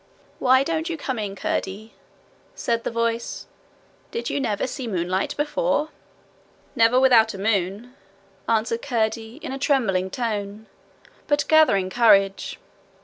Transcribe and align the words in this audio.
'Why 0.39 0.63
don't 0.63 0.89
you 0.89 0.97
come 0.97 1.19
in, 1.19 1.35
Curdie?' 1.35 1.93
said 2.55 2.83
the 2.83 2.89
voice. 2.89 3.45
'Did 4.09 4.31
you 4.31 4.39
never 4.39 4.65
see 4.65 4.87
moonlight 4.87 5.37
before?' 5.37 5.89
'Never 6.75 6.99
without 6.99 7.35
a 7.35 7.37
moon,' 7.37 7.93
answered 8.49 8.81
Curdie, 8.81 9.37
in 9.43 9.51
a 9.51 9.59
trembling 9.59 10.09
tone, 10.09 10.65
but 11.27 11.47
gathering 11.47 11.91
courage. 11.91 12.57